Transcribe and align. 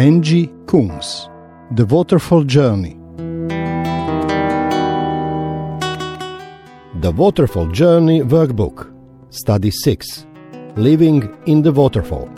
Angie 0.00 0.50
Coombs, 0.64 1.28
The 1.72 1.84
Waterfall 1.84 2.44
Journey. 2.44 2.96
The 7.02 7.12
Waterfall 7.14 7.66
Journey 7.66 8.22
Workbook, 8.22 8.90
Study 9.28 9.70
6 9.70 10.24
Living 10.76 11.28
in 11.44 11.60
the 11.60 11.72
Waterfall. 11.72 12.30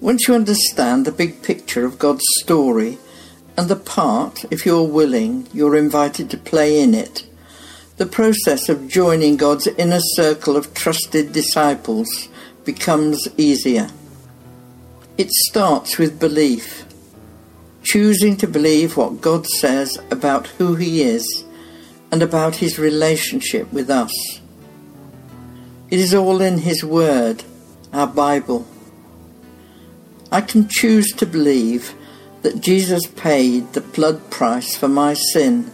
Once 0.00 0.26
you 0.26 0.34
understand 0.34 1.04
the 1.04 1.14
big 1.16 1.44
picture 1.44 1.84
of 1.84 2.00
God's 2.00 2.24
story 2.40 2.98
and 3.56 3.68
the 3.68 3.76
part, 3.76 4.44
if 4.50 4.66
you're 4.66 4.82
willing, 4.82 5.46
you're 5.52 5.76
invited 5.76 6.28
to 6.30 6.38
play 6.38 6.80
in 6.80 6.92
it, 6.92 7.24
the 7.96 8.06
process 8.06 8.68
of 8.68 8.88
joining 8.88 9.38
God's 9.38 9.66
inner 9.66 10.00
circle 10.00 10.54
of 10.54 10.74
trusted 10.74 11.32
disciples 11.32 12.28
becomes 12.64 13.26
easier. 13.38 13.88
It 15.16 15.30
starts 15.30 15.96
with 15.96 16.20
belief, 16.20 16.84
choosing 17.82 18.36
to 18.36 18.46
believe 18.46 18.98
what 18.98 19.22
God 19.22 19.46
says 19.46 19.98
about 20.10 20.46
who 20.58 20.74
He 20.74 21.00
is 21.02 21.44
and 22.12 22.22
about 22.22 22.56
His 22.56 22.78
relationship 22.78 23.72
with 23.72 23.88
us. 23.88 24.12
It 25.88 25.98
is 25.98 26.12
all 26.12 26.42
in 26.42 26.58
His 26.58 26.84
Word, 26.84 27.44
our 27.94 28.06
Bible. 28.06 28.66
I 30.30 30.42
can 30.42 30.68
choose 30.68 31.12
to 31.12 31.24
believe 31.24 31.94
that 32.42 32.60
Jesus 32.60 33.06
paid 33.06 33.72
the 33.72 33.80
blood 33.80 34.30
price 34.30 34.76
for 34.76 34.88
my 34.88 35.14
sin 35.14 35.72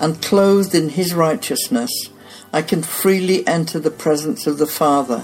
and 0.00 0.22
clothed 0.22 0.74
in 0.74 0.88
his 0.88 1.14
righteousness, 1.14 1.92
I 2.52 2.62
can 2.62 2.82
freely 2.82 3.46
enter 3.46 3.78
the 3.78 3.90
presence 3.90 4.46
of 4.46 4.58
the 4.58 4.66
Father, 4.66 5.20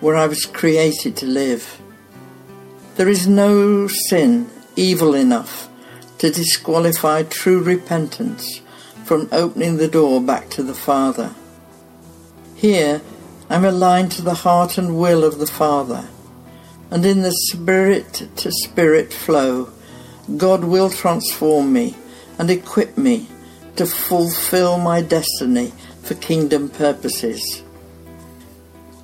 where 0.00 0.14
I 0.14 0.26
was 0.26 0.44
created 0.44 1.16
to 1.16 1.26
live. 1.26 1.80
There 2.96 3.08
is 3.08 3.26
no 3.26 3.88
sin 3.88 4.50
evil 4.76 5.14
enough 5.14 5.68
to 6.18 6.30
disqualify 6.30 7.22
true 7.24 7.60
repentance 7.60 8.60
from 9.04 9.28
opening 9.32 9.78
the 9.78 9.88
door 9.88 10.20
back 10.20 10.50
to 10.50 10.62
the 10.62 10.74
Father. 10.74 11.34
Here, 12.54 13.00
I'm 13.50 13.64
aligned 13.64 14.12
to 14.12 14.22
the 14.22 14.34
heart 14.34 14.78
and 14.78 14.98
will 14.98 15.24
of 15.24 15.38
the 15.38 15.46
Father, 15.46 16.06
and 16.90 17.04
in 17.04 17.22
the 17.22 17.32
spirit 17.32 18.28
to 18.36 18.52
spirit 18.52 19.12
flow, 19.12 19.70
God 20.36 20.64
will 20.64 20.90
transform 20.90 21.72
me 21.72 21.96
and 22.38 22.50
equip 22.50 22.96
me 22.96 23.28
to 23.76 23.86
fulfill 23.86 24.78
my 24.78 25.00
destiny 25.00 25.72
for 26.02 26.14
kingdom 26.14 26.68
purposes. 26.68 27.62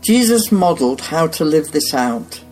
Jesus 0.01 0.53
modelled 0.53 1.01
how 1.03 1.27
to 1.27 1.45
live 1.45 1.73
this 1.73 1.93
out. 1.93 2.43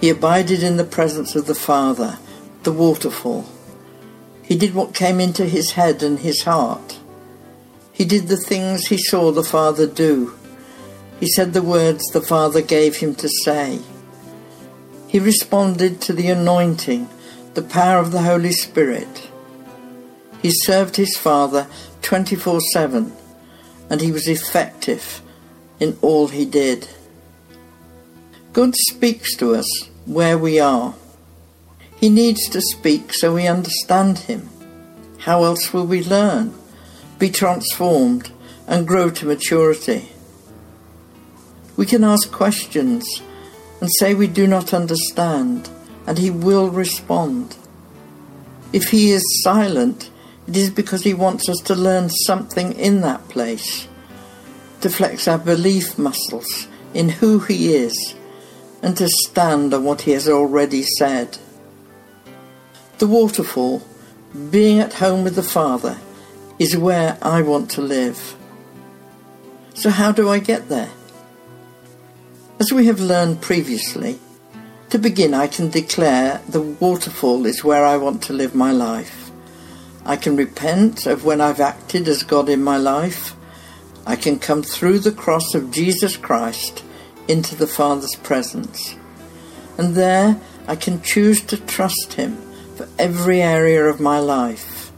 He 0.00 0.10
abided 0.10 0.62
in 0.62 0.76
the 0.76 0.84
presence 0.84 1.34
of 1.34 1.46
the 1.46 1.54
Father, 1.54 2.18
the 2.62 2.72
waterfall. 2.72 3.46
He 4.42 4.56
did 4.56 4.74
what 4.74 4.94
came 4.94 5.20
into 5.20 5.44
his 5.44 5.72
head 5.72 6.02
and 6.02 6.20
his 6.20 6.42
heart. 6.42 6.98
He 7.92 8.04
did 8.04 8.28
the 8.28 8.36
things 8.36 8.86
he 8.86 8.96
saw 8.96 9.32
the 9.32 9.44
Father 9.44 9.86
do. 9.86 10.34
He 11.20 11.26
said 11.26 11.52
the 11.52 11.62
words 11.62 12.04
the 12.12 12.20
Father 12.20 12.62
gave 12.62 12.96
him 12.96 13.14
to 13.16 13.28
say. 13.44 13.80
He 15.08 15.18
responded 15.18 16.00
to 16.02 16.12
the 16.12 16.28
anointing, 16.28 17.08
the 17.54 17.62
power 17.62 17.98
of 17.98 18.12
the 18.12 18.22
Holy 18.22 18.52
Spirit. 18.52 19.30
He 20.42 20.50
served 20.50 20.96
his 20.96 21.16
Father 21.16 21.66
24 22.02 22.60
7 22.60 23.12
and 23.90 24.00
he 24.00 24.12
was 24.12 24.28
effective 24.28 25.20
in 25.80 25.96
all 26.02 26.28
he 26.28 26.44
did. 26.44 26.88
God 28.52 28.74
speaks 28.88 29.36
to 29.36 29.54
us 29.54 29.88
where 30.06 30.38
we 30.38 30.58
are. 30.58 30.94
He 31.96 32.08
needs 32.08 32.48
to 32.50 32.60
speak 32.60 33.12
so 33.14 33.34
we 33.34 33.46
understand 33.46 34.18
him. 34.18 34.48
How 35.18 35.44
else 35.44 35.72
will 35.72 35.86
we 35.86 36.02
learn, 36.02 36.54
be 37.18 37.30
transformed, 37.30 38.30
and 38.66 38.86
grow 38.86 39.10
to 39.10 39.26
maturity? 39.26 40.12
We 41.76 41.86
can 41.86 42.04
ask 42.04 42.30
questions 42.30 43.22
and 43.80 43.90
say 43.98 44.14
we 44.14 44.26
do 44.26 44.46
not 44.46 44.74
understand, 44.74 45.68
and 46.06 46.18
he 46.18 46.30
will 46.30 46.70
respond. 46.70 47.56
If 48.72 48.90
he 48.90 49.10
is 49.10 49.22
silent, 49.42 50.10
it 50.48 50.56
is 50.56 50.70
because 50.70 51.04
He 51.04 51.12
wants 51.12 51.46
us 51.50 51.58
to 51.58 51.74
learn 51.74 52.08
something 52.08 52.72
in 52.72 53.02
that 53.02 53.28
place, 53.28 53.86
to 54.80 54.88
flex 54.88 55.28
our 55.28 55.36
belief 55.36 55.98
muscles 55.98 56.66
in 56.94 57.10
who 57.10 57.40
He 57.40 57.74
is, 57.74 58.14
and 58.82 58.96
to 58.96 59.08
stand 59.08 59.74
on 59.74 59.84
what 59.84 60.02
He 60.02 60.12
has 60.12 60.26
already 60.26 60.82
said. 60.82 61.36
The 62.96 63.06
waterfall, 63.06 63.86
being 64.50 64.80
at 64.80 64.94
home 64.94 65.22
with 65.22 65.34
the 65.34 65.42
Father, 65.42 65.98
is 66.58 66.76
where 66.76 67.18
I 67.20 67.42
want 67.42 67.70
to 67.72 67.82
live. 67.82 68.34
So, 69.74 69.90
how 69.90 70.12
do 70.12 70.30
I 70.30 70.38
get 70.38 70.70
there? 70.70 70.90
As 72.58 72.72
we 72.72 72.86
have 72.86 73.00
learned 73.00 73.42
previously, 73.42 74.18
to 74.88 74.98
begin, 74.98 75.34
I 75.34 75.46
can 75.46 75.68
declare 75.68 76.40
the 76.48 76.62
waterfall 76.62 77.44
is 77.44 77.62
where 77.62 77.84
I 77.84 77.98
want 77.98 78.22
to 78.24 78.32
live 78.32 78.54
my 78.54 78.72
life. 78.72 79.27
I 80.08 80.16
can 80.16 80.36
repent 80.36 81.04
of 81.04 81.26
when 81.26 81.42
I've 81.42 81.60
acted 81.60 82.08
as 82.08 82.22
God 82.22 82.48
in 82.48 82.64
my 82.64 82.78
life. 82.78 83.36
I 84.06 84.16
can 84.16 84.38
come 84.38 84.62
through 84.62 85.00
the 85.00 85.12
cross 85.12 85.54
of 85.54 85.70
Jesus 85.70 86.16
Christ 86.16 86.82
into 87.28 87.54
the 87.54 87.66
Father's 87.66 88.16
presence. 88.16 88.96
And 89.76 89.94
there 89.94 90.40
I 90.66 90.76
can 90.76 91.02
choose 91.02 91.42
to 91.42 91.58
trust 91.58 92.14
Him 92.14 92.38
for 92.74 92.88
every 92.98 93.42
area 93.42 93.84
of 93.84 94.00
my 94.00 94.18
life. 94.18 94.90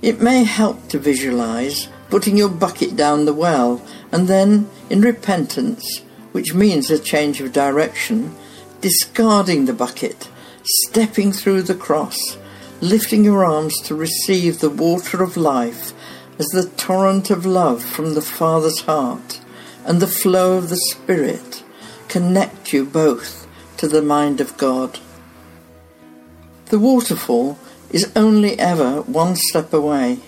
It 0.00 0.22
may 0.22 0.44
help 0.44 0.88
to 0.88 0.98
visualize 0.98 1.88
putting 2.08 2.38
your 2.38 2.48
bucket 2.48 2.96
down 2.96 3.26
the 3.26 3.34
well 3.34 3.82
and 4.10 4.26
then, 4.26 4.70
in 4.88 5.02
repentance, 5.02 6.00
which 6.32 6.54
means 6.54 6.90
a 6.90 6.98
change 6.98 7.42
of 7.42 7.52
direction, 7.52 8.34
discarding 8.80 9.66
the 9.66 9.74
bucket, 9.74 10.30
stepping 10.64 11.30
through 11.30 11.60
the 11.60 11.74
cross 11.74 12.38
lifting 12.80 13.24
your 13.24 13.44
arms 13.44 13.80
to 13.82 13.94
receive 13.94 14.60
the 14.60 14.70
water 14.70 15.22
of 15.22 15.36
life 15.36 15.92
as 16.38 16.46
the 16.48 16.68
torrent 16.76 17.30
of 17.30 17.46
love 17.46 17.82
from 17.82 18.14
the 18.14 18.22
Father's 18.22 18.80
heart 18.82 19.40
and 19.84 20.00
the 20.00 20.06
flow 20.06 20.58
of 20.58 20.68
the 20.68 20.76
Spirit 20.76 21.62
connect 22.08 22.72
you 22.72 22.84
both 22.84 23.46
to 23.78 23.88
the 23.88 24.02
mind 24.02 24.40
of 24.40 24.56
God. 24.56 24.98
The 26.66 26.78
waterfall 26.78 27.58
is 27.90 28.12
only 28.16 28.58
ever 28.58 29.02
one 29.02 29.36
step 29.36 29.72
away. 29.72 30.18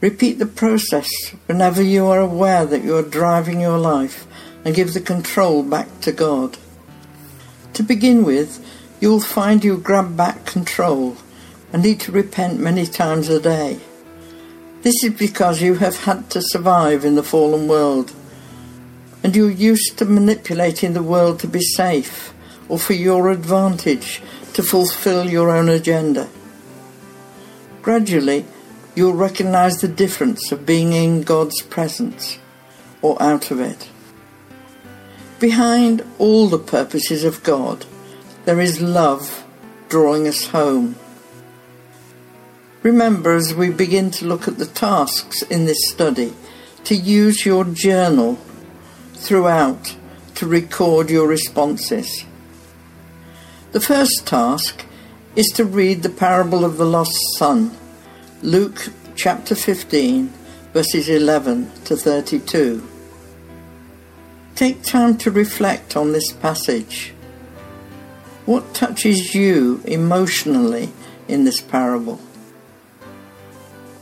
Repeat 0.00 0.38
the 0.38 0.46
process 0.46 1.08
whenever 1.46 1.82
you 1.82 2.06
are 2.06 2.20
aware 2.20 2.66
that 2.66 2.84
you 2.84 2.96
are 2.96 3.02
driving 3.02 3.60
your 3.60 3.78
life 3.78 4.26
and 4.64 4.74
give 4.74 4.94
the 4.94 5.00
control 5.00 5.62
back 5.62 6.00
to 6.02 6.12
God. 6.12 6.58
To 7.72 7.82
begin 7.82 8.24
with, 8.24 8.64
you 9.00 9.08
will 9.10 9.20
find 9.20 9.64
you 9.64 9.78
grab 9.78 10.16
back 10.16 10.44
control 10.44 11.16
and 11.74 11.82
need 11.82 11.98
to 11.98 12.12
repent 12.12 12.60
many 12.60 12.86
times 12.86 13.28
a 13.28 13.40
day. 13.40 13.80
This 14.82 15.02
is 15.02 15.12
because 15.12 15.60
you 15.60 15.74
have 15.74 16.04
had 16.04 16.30
to 16.30 16.40
survive 16.40 17.04
in 17.04 17.16
the 17.16 17.22
fallen 17.24 17.66
world, 17.66 18.12
and 19.24 19.34
you're 19.34 19.50
used 19.50 19.98
to 19.98 20.04
manipulating 20.04 20.92
the 20.92 21.02
world 21.02 21.40
to 21.40 21.48
be 21.48 21.60
safe 21.60 22.32
or 22.68 22.78
for 22.78 22.92
your 22.92 23.28
advantage 23.28 24.22
to 24.52 24.62
fulfill 24.62 25.28
your 25.28 25.50
own 25.50 25.68
agenda. 25.68 26.28
Gradually, 27.82 28.44
you'll 28.94 29.14
recognize 29.14 29.80
the 29.80 29.88
difference 29.88 30.52
of 30.52 30.64
being 30.64 30.92
in 30.92 31.22
God's 31.22 31.60
presence 31.60 32.38
or 33.02 33.20
out 33.20 33.50
of 33.50 33.58
it. 33.58 33.90
Behind 35.40 36.06
all 36.20 36.46
the 36.46 36.56
purposes 36.56 37.24
of 37.24 37.42
God, 37.42 37.84
there 38.44 38.60
is 38.60 38.80
love 38.80 39.44
drawing 39.88 40.28
us 40.28 40.46
home 40.46 40.94
Remember, 42.84 43.32
as 43.32 43.54
we 43.54 43.70
begin 43.70 44.10
to 44.10 44.26
look 44.26 44.46
at 44.46 44.58
the 44.58 44.66
tasks 44.66 45.40
in 45.40 45.64
this 45.64 45.88
study, 45.88 46.34
to 46.84 46.94
use 46.94 47.46
your 47.46 47.64
journal 47.64 48.34
throughout 49.14 49.96
to 50.34 50.46
record 50.46 51.08
your 51.08 51.26
responses. 51.26 52.26
The 53.72 53.80
first 53.80 54.26
task 54.26 54.84
is 55.34 55.46
to 55.54 55.64
read 55.64 56.02
the 56.02 56.10
parable 56.10 56.62
of 56.62 56.76
the 56.76 56.84
lost 56.84 57.16
son, 57.38 57.74
Luke 58.42 58.90
chapter 59.16 59.54
15, 59.54 60.30
verses 60.74 61.08
11 61.08 61.72
to 61.86 61.96
32. 61.96 62.86
Take 64.56 64.82
time 64.82 65.16
to 65.16 65.30
reflect 65.30 65.96
on 65.96 66.12
this 66.12 66.34
passage. 66.34 67.14
What 68.44 68.74
touches 68.74 69.34
you 69.34 69.80
emotionally 69.86 70.92
in 71.26 71.44
this 71.44 71.62
parable? 71.62 72.20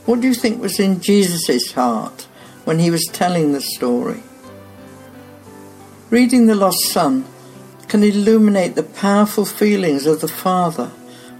What 0.05 0.19
do 0.19 0.27
you 0.27 0.33
think 0.33 0.61
was 0.61 0.79
in 0.79 0.99
Jesus' 0.99 1.71
heart 1.71 2.27
when 2.65 2.79
he 2.79 2.91
was 2.91 3.05
telling 3.13 3.53
the 3.53 3.61
story? 3.61 4.21
Reading 6.09 6.45
The 6.45 6.55
Lost 6.55 6.85
Son 6.85 7.25
can 7.87 8.03
illuminate 8.03 8.75
the 8.75 8.83
powerful 8.83 9.45
feelings 9.45 10.05
of 10.05 10.19
the 10.19 10.27
Father 10.27 10.91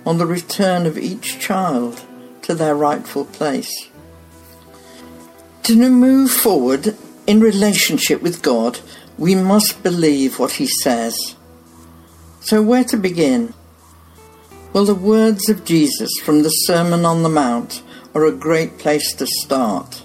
on 0.06 0.18
the 0.18 0.26
return 0.26 0.86
of 0.86 0.98
each 0.98 1.40
child 1.40 2.06
to 2.44 2.56
their 2.56 2.76
rightful 2.76 3.26
place. 3.26 3.90
To 5.64 5.76
move 5.76 6.32
forward 6.32 6.96
in 7.28 7.42
relationship 7.42 8.22
with 8.22 8.42
God, 8.42 8.80
we 9.18 9.36
must 9.36 9.84
believe 9.84 10.40
what 10.40 10.54
He 10.54 10.68
says. 10.68 11.36
So, 12.40 12.62
where 12.62 12.84
to 12.86 12.98
begin? 12.98 13.54
Well, 14.74 14.86
the 14.86 14.96
words 14.96 15.50
of 15.50 15.66
Jesus 15.66 16.10
from 16.24 16.44
the 16.44 16.50
Sermon 16.50 17.06
on 17.06 17.24
the 17.24 17.30
Mount 17.30 17.84
are 18.14 18.26
a 18.26 18.32
great 18.32 18.78
place 18.78 19.14
to 19.14 19.28
start. 19.28 20.04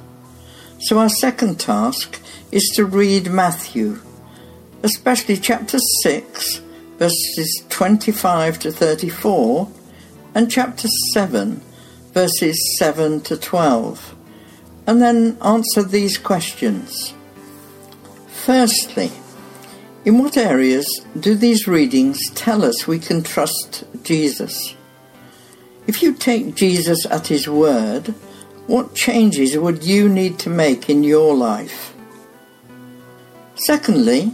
So, 0.80 0.98
our 0.98 1.08
second 1.08 1.58
task 1.60 2.20
is 2.50 2.70
to 2.76 2.84
read 2.84 3.30
Matthew, 3.30 4.00
especially 4.82 5.36
chapter 5.36 5.78
6, 6.02 6.60
verses 6.98 7.64
25 7.68 8.58
to 8.60 8.72
34, 8.72 9.70
and 10.34 10.50
chapter 10.50 10.88
7, 11.12 11.60
verses 12.12 12.76
7 12.78 13.20
to 13.22 13.36
12, 13.36 14.14
and 14.86 15.02
then 15.02 15.36
answer 15.42 15.82
these 15.82 16.16
questions. 16.16 17.12
Firstly, 18.28 19.10
in 20.04 20.18
what 20.18 20.36
areas 20.36 20.86
do 21.18 21.34
these 21.34 21.66
readings 21.66 22.18
tell 22.30 22.64
us 22.64 22.86
we 22.86 22.98
can 22.98 23.22
trust 23.22 23.84
Jesus? 24.04 24.74
If 25.88 26.02
you 26.02 26.12
take 26.12 26.54
Jesus 26.54 27.06
at 27.06 27.28
his 27.28 27.48
word, 27.48 28.08
what 28.66 28.94
changes 28.94 29.56
would 29.56 29.84
you 29.84 30.06
need 30.06 30.38
to 30.40 30.50
make 30.50 30.90
in 30.90 31.02
your 31.02 31.34
life? 31.34 31.94
Secondly, 33.54 34.30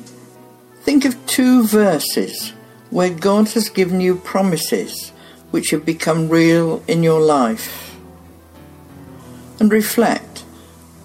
think 0.83 1.05
of 1.05 1.27
two 1.27 1.65
verses 1.65 2.53
where 2.91 3.15
God 3.15 3.51
has 3.51 3.69
given 3.69 4.01
you 4.01 4.17
promises 4.17 5.11
which 5.53 5.71
have 5.71 5.87
become 5.87 6.29
real 6.29 6.83
in 6.89 7.05
your 7.05 7.21
life. 7.21 7.95
And 9.61 9.71
reflect 9.71 10.41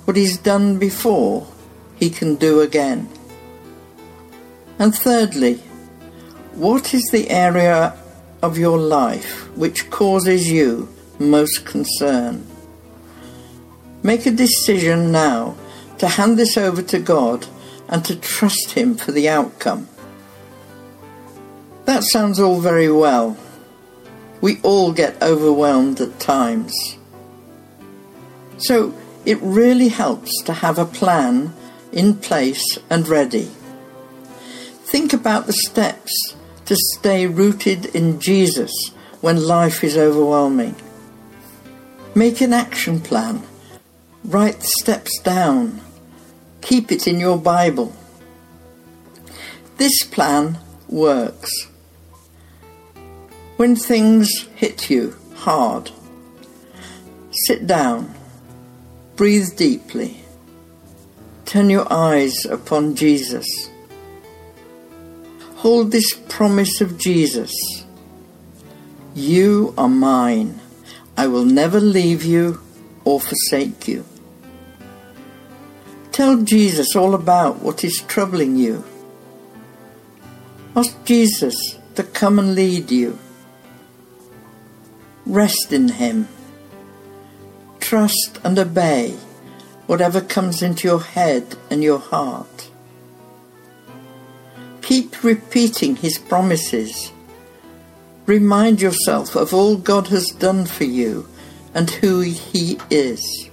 what 0.06 0.18
He's 0.18 0.40
done 0.40 0.80
before, 0.80 1.46
He 1.96 2.10
can 2.10 2.34
do 2.34 2.62
again. 2.62 3.08
And 4.80 4.96
thirdly, 4.96 5.58
what 6.56 6.96
is 6.96 7.08
the 7.12 7.30
area 7.30 7.94
of 8.42 8.58
your 8.58 8.78
life 8.78 9.50
which 9.58 9.90
causes 9.90 10.52
you 10.52 10.90
most 11.20 11.66
concern? 11.66 12.46
Make 14.02 14.26
a 14.26 14.32
decision 14.32 15.12
now 15.12 15.56
to 15.98 16.08
hand 16.08 16.40
this 16.40 16.58
over 16.58 16.82
to 16.82 17.00
God 17.00 17.48
and 17.90 18.06
to 18.06 18.16
trust 18.16 18.72
Him 18.72 18.96
for 18.96 19.12
the 19.12 19.28
outcome. 19.28 19.90
That 21.86 22.04
sounds 22.04 22.40
all 22.40 22.62
very 22.62 22.92
well. 22.92 23.36
We 24.42 24.62
all 24.62 24.94
get 24.94 25.22
overwhelmed 25.22 26.00
at 26.00 26.20
times. 26.20 26.74
So 28.58 28.94
it 29.26 29.38
really 29.42 29.90
helps 29.90 30.42
to 30.44 30.54
have 30.54 30.78
a 30.78 30.86
plan 30.86 31.54
in 31.92 32.16
place 32.16 32.78
and 32.90 33.08
ready. 33.08 33.50
Think 34.86 35.14
about 35.14 35.46
the 35.46 35.54
steps 35.54 36.36
to 36.70 36.76
stay 36.96 37.28
rooted 37.28 37.88
in 37.88 38.22
Jesus 38.22 38.72
when 39.20 39.46
life 39.46 39.84
is 39.84 39.98
overwhelming. 39.98 40.76
Make 42.16 42.40
an 42.40 42.54
action 42.54 43.02
plan 43.02 43.44
Write 44.24 44.62
steps 44.62 45.18
down. 45.20 45.82
Keep 46.62 46.92
it 46.92 47.08
in 47.08 47.20
your 47.20 47.38
Bible. 47.38 47.96
This 49.78 50.04
plan 50.04 50.60
works. 50.90 51.52
When 53.56 53.76
things 53.76 54.30
hit 54.56 54.90
you 54.90 55.16
hard, 55.36 55.92
sit 57.32 57.66
down, 57.66 58.14
breathe 59.16 59.56
deeply, 59.56 60.22
turn 61.46 61.70
your 61.70 61.92
eyes 61.92 62.46
upon 62.46 62.96
Jesus. 62.96 63.69
Hold 65.60 65.92
this 65.92 66.14
promise 66.30 66.80
of 66.80 66.98
Jesus 66.98 67.52
You 69.14 69.74
are 69.78 69.90
mine. 69.90 70.62
I 71.18 71.28
will 71.28 71.44
never 71.44 71.82
leave 71.82 72.24
you 72.24 72.62
or 73.04 73.20
forsake 73.20 73.86
you. 73.86 74.06
Tell 76.14 76.38
Jesus 76.44 76.96
all 76.96 77.14
about 77.14 77.60
what 77.60 77.84
is 77.84 78.06
troubling 78.08 78.56
you. 78.56 78.86
Ask 80.78 81.04
Jesus 81.04 81.78
to 81.96 82.04
come 82.04 82.40
and 82.40 82.56
lead 82.56 82.90
you. 82.90 83.20
Rest 85.26 85.74
in 85.74 85.90
Him. 85.90 86.30
Trust 87.82 88.40
and 88.46 88.58
obey 88.58 89.18
whatever 89.88 90.22
comes 90.22 90.62
into 90.62 90.88
your 90.88 91.02
head 91.02 91.58
and 91.70 91.84
your 91.84 92.00
heart. 92.00 92.69
Keep 94.90 95.24
repeating 95.24 95.98
His 95.98 96.18
promises. 96.18 97.12
Remind 98.26 98.82
yourself 98.82 99.36
of 99.36 99.54
all 99.54 99.78
God 99.78 100.08
has 100.08 100.30
done 100.30 100.66
for 100.66 100.86
you 100.86 101.28
and 101.76 101.92
who 101.92 102.22
He 102.22 102.80
is. 102.90 103.52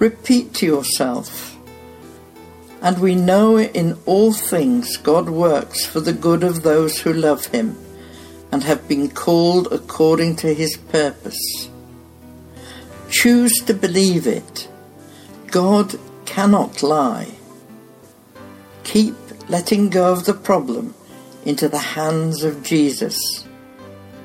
Repeat 0.00 0.54
to 0.54 0.66
yourself, 0.66 1.56
and 2.82 2.98
we 2.98 3.14
know 3.14 3.60
in 3.60 3.96
all 4.06 4.32
things 4.32 4.96
God 4.96 5.28
works 5.30 5.86
for 5.86 6.00
the 6.00 6.12
good 6.12 6.42
of 6.42 6.64
those 6.64 6.98
who 6.98 7.12
love 7.12 7.46
Him 7.46 7.78
and 8.50 8.64
have 8.64 8.88
been 8.88 9.08
called 9.08 9.68
according 9.70 10.34
to 10.42 10.52
His 10.52 10.76
purpose. 10.76 11.70
Choose 13.08 13.54
to 13.66 13.72
believe 13.72 14.26
it. 14.26 14.68
God 15.46 15.94
cannot 16.24 16.82
lie. 16.82 17.36
Keep 18.82 19.27
letting 19.48 19.88
go 19.88 20.12
of 20.12 20.24
the 20.24 20.34
problem 20.34 20.94
into 21.44 21.68
the 21.68 21.78
hands 21.78 22.44
of 22.44 22.62
Jesus 22.62 23.46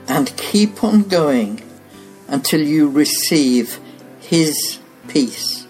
and 0.07 0.35
keep 0.37 0.83
on 0.83 1.03
going 1.03 1.61
until 2.27 2.61
you 2.61 2.89
receive 2.89 3.79
His 4.19 4.79
peace. 5.07 5.67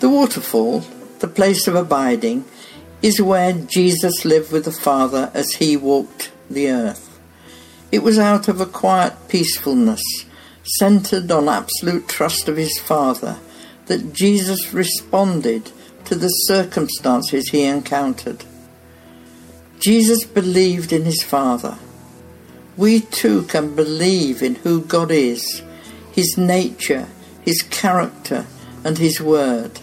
The 0.00 0.08
waterfall, 0.08 0.80
the 1.18 1.28
place 1.28 1.68
of 1.68 1.74
abiding, 1.74 2.44
is 3.02 3.20
where 3.20 3.52
Jesus 3.52 4.24
lived 4.24 4.52
with 4.52 4.64
the 4.64 4.72
Father 4.72 5.30
as 5.34 5.52
he 5.54 5.76
walked 5.76 6.30
the 6.48 6.70
earth. 6.70 7.20
It 7.90 8.02
was 8.02 8.18
out 8.18 8.48
of 8.48 8.60
a 8.60 8.66
quiet 8.66 9.14
peacefulness, 9.28 10.02
centered 10.64 11.30
on 11.30 11.48
absolute 11.48 12.08
trust 12.08 12.48
of 12.48 12.56
his 12.56 12.78
Father, 12.78 13.38
that 13.86 14.12
Jesus 14.12 14.72
responded 14.72 15.70
to 16.12 16.18
the 16.18 16.28
circumstances 16.28 17.48
he 17.48 17.64
encountered. 17.64 18.44
Jesus 19.80 20.24
believed 20.24 20.92
in 20.92 21.06
his 21.06 21.22
Father 21.22 21.78
we 22.76 23.00
too 23.00 23.42
can 23.44 23.74
believe 23.74 24.42
in 24.42 24.56
who 24.56 24.82
God 24.82 25.10
is, 25.10 25.62
His 26.10 26.38
nature, 26.38 27.08
His 27.42 27.62
character, 27.62 28.46
and 28.84 28.98
His 28.98 29.20
word. 29.20 29.80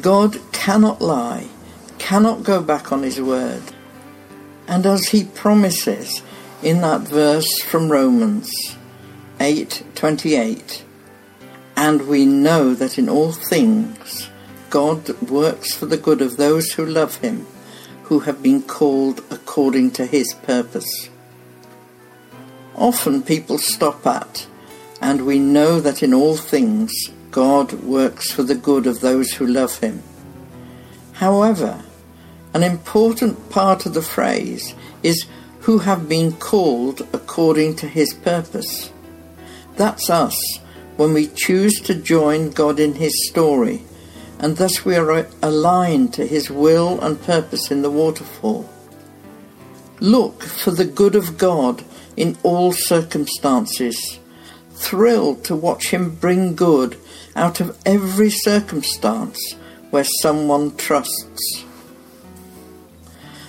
God 0.00 0.38
cannot 0.52 1.00
lie, 1.00 1.48
cannot 1.98 2.44
go 2.44 2.62
back 2.62 2.92
on 2.92 3.02
His 3.02 3.20
word. 3.20 3.62
And 4.68 4.86
as 4.86 5.08
He 5.08 5.24
promises 5.24 6.22
in 6.62 6.80
that 6.82 7.00
verse 7.00 7.60
from 7.62 7.90
Romans 7.90 8.50
8:28, 9.40 10.82
and 11.76 12.06
we 12.06 12.24
know 12.24 12.74
that 12.74 12.98
in 12.98 13.08
all 13.08 13.32
things 13.32 14.28
God 14.70 15.08
works 15.20 15.74
for 15.74 15.86
the 15.86 15.98
good 15.98 16.22
of 16.22 16.36
those 16.36 16.72
who 16.72 16.86
love 16.86 17.16
Him, 17.16 17.46
who 18.04 18.20
have 18.20 18.42
been 18.42 18.62
called 18.62 19.22
according 19.30 19.90
to 19.92 20.06
His 20.06 20.32
purpose 20.32 21.10
often 22.80 23.22
people 23.22 23.58
stop 23.58 24.06
at, 24.06 24.46
and 25.00 25.26
we 25.26 25.38
know 25.38 25.80
that 25.80 26.02
in 26.02 26.14
all 26.14 26.36
things 26.36 26.92
God 27.30 27.72
works 27.84 28.32
for 28.32 28.42
the 28.42 28.54
good 28.54 28.86
of 28.86 29.00
those 29.00 29.32
who 29.32 29.46
love 29.46 29.78
him. 29.78 30.02
However, 31.12 31.84
an 32.54 32.62
important 32.62 33.50
part 33.50 33.86
of 33.86 33.94
the 33.94 34.02
phrase 34.02 34.74
is 35.02 35.26
who 35.60 35.78
have 35.78 36.08
been 36.08 36.32
called 36.32 37.06
according 37.12 37.76
to 37.76 37.86
his 37.86 38.14
purpose. 38.14 38.90
That's 39.76 40.08
us 40.08 40.36
when 40.96 41.12
we 41.12 41.28
choose 41.28 41.80
to 41.82 41.94
join 41.94 42.50
God 42.50 42.80
in 42.80 42.94
his 42.94 43.12
story, 43.28 43.84
and 44.40 44.56
thus 44.56 44.86
we 44.86 44.96
are 44.96 45.26
aligned 45.42 46.14
to 46.14 46.26
his 46.26 46.50
will 46.50 46.98
and 47.02 47.22
purpose 47.22 47.70
in 47.70 47.82
the 47.82 47.90
waterfall. 47.90 48.68
Look 50.00 50.42
for 50.42 50.70
the 50.70 50.86
good 50.86 51.14
of 51.14 51.36
God 51.36 51.84
in 52.16 52.38
all 52.42 52.72
circumstances, 52.72 54.18
thrilled 54.72 55.44
to 55.44 55.54
watch 55.54 55.90
him 55.90 56.14
bring 56.14 56.54
good 56.54 56.98
out 57.36 57.60
of 57.60 57.78
every 57.84 58.30
circumstance 58.30 59.54
where 59.90 60.04
someone 60.22 60.74
trusts. 60.76 61.64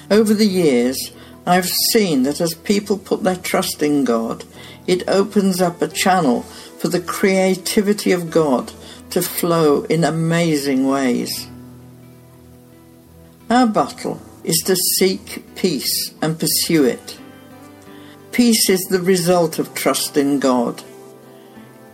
Over 0.10 0.34
the 0.34 0.46
years, 0.46 1.14
I've 1.46 1.70
seen 1.70 2.24
that 2.24 2.42
as 2.42 2.54
people 2.54 2.98
put 2.98 3.24
their 3.24 3.38
trust 3.38 3.82
in 3.82 4.04
God, 4.04 4.44
it 4.88 5.08
opens 5.08 5.62
up 5.62 5.82
a 5.82 5.88
channel 5.88 6.42
for 6.42 6.90
the 6.90 7.00
creativity 7.00 8.12
of 8.12 8.30
God 8.30 8.74
to 9.12 9.22
flow 9.22 9.84
in 9.84 10.04
amazing 10.04 10.88
ways. 10.88 11.48
Our 13.50 13.68
battle 13.68 14.22
is 14.44 14.58
to 14.66 14.76
seek 14.76 15.44
peace 15.56 16.14
and 16.22 16.40
pursue 16.40 16.86
it. 16.86 17.18
Peace 18.32 18.70
is 18.70 18.82
the 18.86 19.02
result 19.02 19.60
of 19.60 19.74
trust 19.74 20.16
in 20.16 20.40
God. 20.40 20.84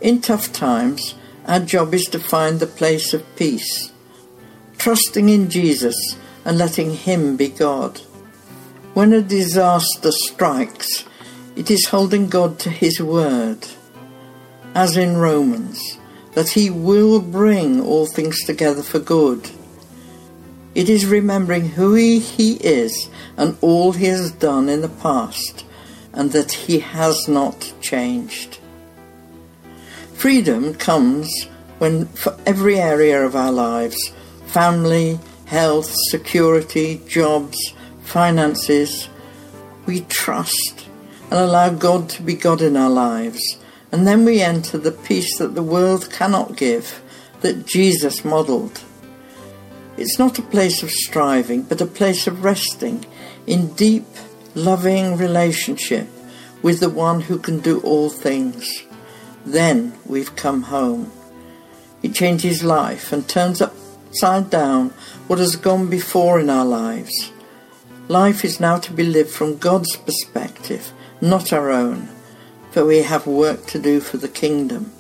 In 0.02 0.22
tough 0.22 0.54
times, 0.54 1.16
our 1.46 1.60
job 1.60 1.94
is 1.94 2.06
to 2.06 2.20
find 2.20 2.60
the 2.60 2.68
place 2.68 3.14
of 3.14 3.36
peace, 3.36 3.92
trusting 4.78 5.30
in 5.30 5.50
Jesus 5.50 6.16
and 6.46 6.58
letting 6.58 6.94
Him 6.94 7.36
be 7.36 7.48
God. 7.48 8.00
When 8.94 9.14
a 9.14 9.22
disaster 9.22 10.12
strikes, 10.12 11.06
it 11.56 11.72
is 11.72 11.88
holding 11.88 12.30
God 12.30 12.60
to 12.60 12.70
His 12.70 13.02
word, 13.02 13.68
as 14.76 14.96
in 14.96 15.18
Romans, 15.18 15.98
that 16.34 16.50
He 16.50 16.70
will 16.70 17.20
bring 17.22 17.82
all 17.82 18.06
things 18.06 18.44
together 18.46 18.84
for 18.84 19.00
good. 19.00 19.50
It 20.76 20.90
is 20.90 21.06
remembering 21.06 21.70
who 21.70 21.96
He, 21.96 22.20
he 22.20 22.54
is 22.56 23.10
and 23.36 23.58
all 23.62 23.94
He 23.94 24.06
has 24.06 24.32
done 24.32 24.70
in 24.70 24.82
the 24.82 24.90
past, 24.90 25.66
and 26.14 26.32
that 26.32 26.52
He 26.52 26.80
has 26.80 27.28
not 27.28 27.74
changed. 27.82 28.60
Freedom 30.14 30.74
comes 30.74 31.48
when, 31.78 32.08
for 32.08 32.38
every 32.46 32.80
area 32.80 33.24
of 33.26 33.36
our 33.36 33.52
lives 33.52 34.12
family, 34.48 35.20
health, 35.46 35.94
security, 36.10 37.02
jobs, 37.08 37.74
finances 38.04 39.10
we 39.86 40.02
trust 40.02 40.88
and 41.32 41.40
allow 41.40 41.70
God 41.70 42.10
to 42.10 42.22
be 42.22 42.36
God 42.36 42.62
in 42.62 42.78
our 42.78 42.90
lives. 42.90 43.58
And 43.92 44.06
then 44.06 44.26
we 44.26 44.42
enter 44.42 44.78
the 44.78 44.92
peace 44.92 45.38
that 45.38 45.56
the 45.56 45.64
world 45.64 46.12
cannot 46.12 46.58
give, 46.58 47.02
that 47.42 47.66
Jesus 47.66 48.26
modelled. 48.26 48.82
It's 49.98 50.20
not 50.20 50.38
a 50.38 50.44
place 50.44 50.84
of 50.84 50.92
striving, 50.92 51.64
but 51.64 51.82
a 51.82 51.86
place 51.86 52.28
of 52.28 52.44
resting 52.44 53.06
in 53.48 53.74
deep, 53.74 54.06
loving 54.54 55.18
relationship 55.18 56.08
with 56.62 56.80
the 56.80 56.90
one 56.90 57.22
who 57.22 57.40
can 57.40 57.60
do 57.60 57.80
all 57.82 58.10
things. 58.10 58.84
Then 59.46 59.94
we've 60.06 60.36
come 60.36 60.64
home. 60.64 61.12
It 62.04 62.14
changes 62.14 62.64
life 62.64 63.12
and 63.12 63.28
turns 63.28 63.62
upside 63.62 64.50
down 64.50 64.90
what 65.28 65.40
has 65.40 65.56
gone 65.56 65.90
before 65.90 66.40
in 66.40 66.50
our 66.50 66.66
lives. 66.66 67.32
Life 68.08 68.46
is 68.46 68.60
now 68.60 68.78
to 68.80 68.94
be 68.94 69.04
lived 69.04 69.32
from 69.32 69.58
God's 69.58 69.96
perspective, 69.96 70.92
not 71.22 71.52
our 71.52 71.72
own, 71.72 72.10
for 72.78 72.86
we 72.86 73.02
have 73.02 73.26
work 73.26 73.66
to 73.66 73.80
do 73.80 74.00
for 74.00 74.18
the 74.18 74.28
kingdom. 74.28 74.92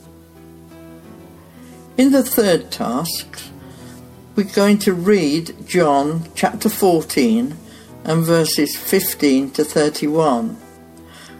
In 1.95 2.11
the 2.11 2.23
third 2.23 2.71
task, 2.71 3.39
we're 4.35 4.51
going 4.51 4.79
to 4.79 4.95
read 4.95 5.53
John 5.67 6.27
chapter 6.33 6.69
14 6.69 7.55
and 8.03 8.25
verses 8.25 8.75
15 8.75 9.51
to 9.51 9.63
31, 9.63 10.57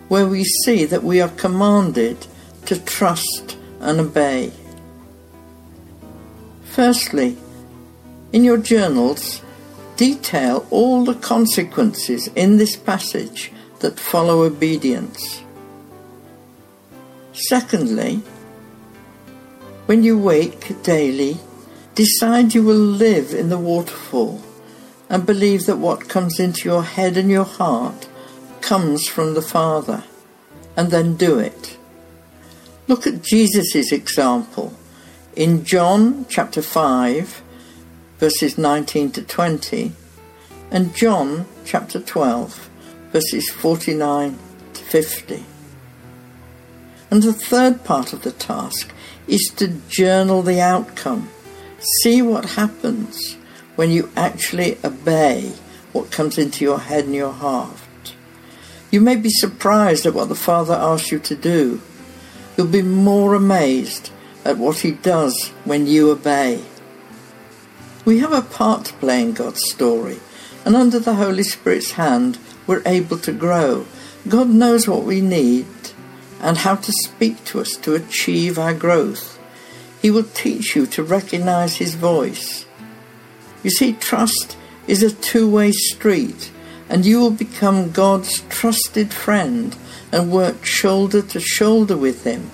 where 0.10 0.28
we 0.28 0.44
see 0.44 0.86
that 0.86 1.02
we 1.02 1.20
are 1.22 1.30
commanded 1.30 2.28
to 2.68 2.80
trust 2.86 3.58
and 3.80 4.00
obey. 4.00 4.52
Firstly, 6.66 7.36
in 8.32 8.44
your 8.44 8.58
journals, 8.58 9.42
detail 9.96 10.68
all 10.70 11.04
the 11.04 11.16
consequences 11.16 12.28
in 12.36 12.58
this 12.58 12.76
passage 12.76 13.52
that 13.80 14.00
follow 14.00 14.44
obedience. 14.44 15.42
Secondly, 17.38 18.16
when 19.86 20.04
you 20.04 20.18
wake 20.18 20.82
daily, 20.82 21.38
decide 21.94 22.56
you 22.56 22.64
will 22.64 22.76
live 22.76 23.32
in 23.32 23.50
the 23.50 23.60
waterfall 23.60 24.42
and 25.08 25.24
believe 25.24 25.68
that 25.68 25.78
what 25.78 26.10
comes 26.10 26.40
into 26.40 26.68
your 26.68 26.82
head 26.82 27.16
and 27.16 27.30
your 27.30 27.46
heart 27.46 28.10
comes 28.62 29.08
from 29.08 29.36
the 29.36 29.42
Father, 29.42 30.04
and 30.76 30.90
then 30.90 31.16
do 31.16 31.38
it. 31.38 31.78
Look 32.88 33.06
at 33.06 33.22
Jesus' 33.22 33.92
example 33.92 34.74
in 35.36 35.64
John 35.64 36.26
chapter 36.28 36.64
5, 36.64 37.44
verses 38.18 38.58
19 38.58 39.12
to 39.12 39.22
20, 39.22 39.92
and 40.72 40.96
John 40.96 41.46
chapter 41.66 42.00
12, 42.00 42.70
verses 43.12 43.50
49 43.52 44.38
to 44.74 44.84
50. 44.84 45.46
And 47.10 47.24
the 47.24 47.34
third 47.34 47.84
part 47.84 48.14
of 48.14 48.24
the 48.24 48.32
task 48.32 48.92
is 49.28 49.52
to 49.58 49.68
journal 49.90 50.42
the 50.42 50.60
outcome. 50.62 51.30
See 52.04 52.22
what 52.22 52.52
happens 52.52 53.36
when 53.76 53.92
you 53.92 54.12
actually 54.16 54.78
obey 54.84 55.54
what 55.94 56.12
comes 56.12 56.38
into 56.38 56.66
your 56.66 56.80
head 56.80 57.06
and 57.06 57.16
your 57.16 57.32
heart. 57.32 57.78
You 58.92 59.02
may 59.02 59.16
be 59.16 59.30
surprised 59.30 60.06
at 60.06 60.14
what 60.14 60.30
the 60.30 60.36
Father 60.36 60.74
asks 60.74 61.12
you 61.12 61.20
to 61.20 61.36
do. 61.36 61.82
You'll 62.56 62.68
be 62.68 62.82
more 62.82 63.36
amazed 63.36 64.12
at 64.44 64.58
what 64.58 64.80
He 64.80 64.92
does 64.92 65.50
when 65.66 65.88
you 65.88 66.12
obey. 66.12 66.64
We 68.06 68.20
have 68.20 68.32
a 68.32 68.42
part 68.42 68.86
to 68.86 68.94
play 68.94 69.22
in 69.22 69.34
God's 69.34 69.70
story, 69.70 70.20
and 70.66 70.76
under 70.76 71.00
the 71.00 71.16
Holy 71.16 71.44
Spirit's 71.44 71.92
hand, 71.92 72.40
we're 72.66 72.82
able 72.86 73.18
to 73.20 73.34
grow. 73.34 73.86
God 74.28 74.50
knows 74.50 74.88
what 74.88 75.04
we 75.04 75.20
need 75.20 75.68
and 76.42 76.58
how 76.58 76.76
to 76.76 76.92
speak 76.92 77.44
to 77.46 77.60
us 77.60 77.76
to 77.78 77.96
achieve 77.96 78.58
our 78.58 78.74
growth. 78.74 79.40
He 80.02 80.12
will 80.12 80.24
teach 80.24 80.76
you 80.76 80.86
to 80.88 81.04
recognize 81.04 81.78
His 81.78 81.96
voice. 81.96 82.66
You 83.64 83.72
see, 83.72 83.94
trust 83.94 84.58
is 84.88 85.04
a 85.04 85.12
two 85.12 85.50
way 85.50 85.72
street, 85.72 86.52
and 86.90 87.06
you 87.06 87.20
will 87.20 87.32
become 87.32 87.92
God's 87.92 88.42
trusted 88.50 89.14
friend 89.14 89.76
and 90.12 90.32
work 90.32 90.66
shoulder 90.66 91.22
to 91.22 91.40
shoulder 91.40 91.98
with 91.98 92.24
Him 92.24 92.52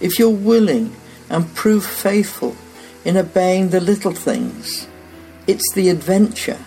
if 0.00 0.18
you're 0.18 0.30
willing 0.30 0.94
and 1.30 1.54
prove 1.54 1.84
faithful 1.84 2.56
in 3.04 3.16
obeying 3.16 3.68
the 3.68 3.80
little 3.80 4.12
things. 4.12 4.88
It's 5.46 5.72
the 5.74 5.88
adventure. 5.90 6.58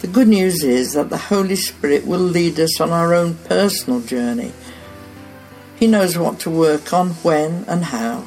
The 0.00 0.06
good 0.06 0.28
news 0.28 0.64
is 0.64 0.94
that 0.94 1.10
the 1.10 1.16
Holy 1.16 1.56
Spirit 1.56 2.06
will 2.06 2.20
lead 2.20 2.58
us 2.58 2.80
on 2.80 2.90
our 2.90 3.14
own 3.14 3.34
personal 3.44 4.00
journey 4.00 4.52
he 5.82 5.88
knows 5.88 6.16
what 6.16 6.38
to 6.38 6.48
work 6.48 6.92
on, 6.92 7.08
when, 7.24 7.64
and 7.66 7.86
how. 7.86 8.24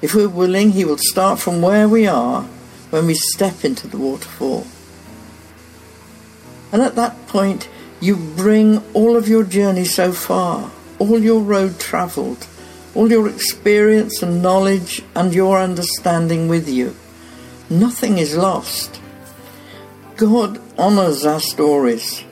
If 0.00 0.14
we're 0.14 0.26
willing, 0.26 0.70
He 0.70 0.86
will 0.86 0.96
start 0.96 1.38
from 1.38 1.60
where 1.60 1.86
we 1.86 2.06
are 2.06 2.44
when 2.88 3.06
we 3.06 3.12
step 3.12 3.62
into 3.62 3.86
the 3.86 3.98
waterfall. 3.98 4.66
And 6.72 6.80
at 6.80 6.94
that 6.94 7.26
point, 7.26 7.68
you 8.00 8.16
bring 8.16 8.78
all 8.94 9.18
of 9.18 9.28
your 9.28 9.44
journey 9.44 9.84
so 9.84 10.14
far, 10.14 10.70
all 10.98 11.18
your 11.18 11.42
road 11.42 11.78
travelled, 11.78 12.46
all 12.94 13.10
your 13.10 13.28
experience 13.28 14.22
and 14.22 14.40
knowledge 14.40 15.02
and 15.14 15.34
your 15.34 15.58
understanding 15.58 16.48
with 16.48 16.70
you. 16.70 16.96
Nothing 17.68 18.16
is 18.16 18.34
lost. 18.34 18.98
God 20.16 20.58
honours 20.78 21.26
our 21.26 21.40
stories, 21.40 22.24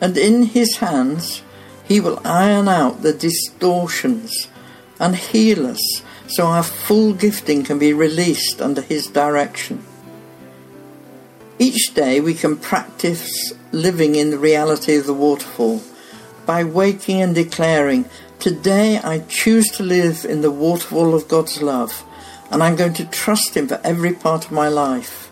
and 0.00 0.16
in 0.16 0.44
His 0.44 0.76
hands, 0.76 1.42
he 1.88 2.00
will 2.00 2.20
iron 2.22 2.68
out 2.68 3.00
the 3.00 3.14
distortions 3.14 4.46
and 5.00 5.16
heal 5.16 5.66
us 5.66 6.02
so 6.28 6.46
our 6.46 6.62
full 6.62 7.14
gifting 7.14 7.64
can 7.64 7.78
be 7.78 7.94
released 7.94 8.60
under 8.60 8.82
His 8.82 9.06
direction. 9.06 9.82
Each 11.58 11.94
day 11.94 12.20
we 12.20 12.34
can 12.34 12.58
practice 12.58 13.54
living 13.72 14.14
in 14.14 14.30
the 14.30 14.38
reality 14.38 14.96
of 14.96 15.06
the 15.06 15.14
waterfall 15.14 15.82
by 16.44 16.62
waking 16.62 17.22
and 17.22 17.34
declaring, 17.34 18.04
Today 18.38 18.98
I 18.98 19.20
choose 19.20 19.70
to 19.72 19.82
live 19.82 20.26
in 20.26 20.42
the 20.42 20.50
waterfall 20.50 21.14
of 21.14 21.26
God's 21.26 21.62
love, 21.62 22.04
and 22.50 22.62
I'm 22.62 22.76
going 22.76 22.94
to 22.94 23.06
trust 23.06 23.56
Him 23.56 23.66
for 23.66 23.80
every 23.82 24.12
part 24.12 24.44
of 24.44 24.52
my 24.52 24.68
life. 24.68 25.30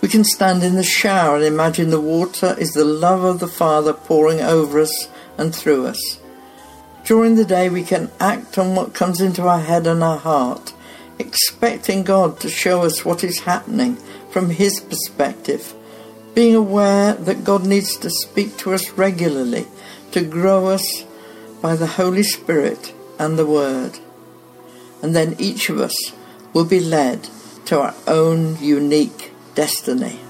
We 0.00 0.08
can 0.08 0.24
stand 0.24 0.62
in 0.62 0.76
the 0.76 0.82
shower 0.82 1.36
and 1.36 1.44
imagine 1.44 1.90
the 1.90 2.00
water 2.00 2.54
is 2.58 2.72
the 2.72 2.84
love 2.84 3.22
of 3.22 3.40
the 3.40 3.48
Father 3.48 3.92
pouring 3.92 4.40
over 4.40 4.80
us 4.80 5.08
and 5.38 5.54
through 5.54 5.86
us. 5.86 6.20
During 7.04 7.34
the 7.34 7.44
day, 7.44 7.68
we 7.68 7.82
can 7.82 8.10
act 8.18 8.56
on 8.56 8.74
what 8.74 8.94
comes 8.94 9.20
into 9.20 9.42
our 9.42 9.60
head 9.60 9.86
and 9.86 10.02
our 10.02 10.16
heart, 10.16 10.72
expecting 11.18 12.02
God 12.02 12.40
to 12.40 12.48
show 12.48 12.82
us 12.82 13.04
what 13.04 13.22
is 13.22 13.40
happening 13.40 13.96
from 14.30 14.50
His 14.50 14.80
perspective, 14.80 15.74
being 16.34 16.54
aware 16.54 17.12
that 17.12 17.44
God 17.44 17.66
needs 17.66 17.96
to 17.98 18.10
speak 18.10 18.56
to 18.58 18.72
us 18.72 18.90
regularly 18.92 19.66
to 20.12 20.24
grow 20.24 20.66
us 20.66 21.04
by 21.60 21.76
the 21.76 21.86
Holy 21.86 22.22
Spirit 22.22 22.94
and 23.18 23.38
the 23.38 23.46
Word. 23.46 23.98
And 25.02 25.14
then 25.14 25.36
each 25.38 25.68
of 25.68 25.80
us 25.80 25.94
will 26.52 26.64
be 26.64 26.80
led 26.80 27.28
to 27.66 27.80
our 27.80 27.94
own 28.06 28.56
unique 28.62 29.32
destiny. 29.54 30.20